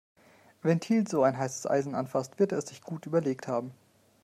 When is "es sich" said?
2.57-2.81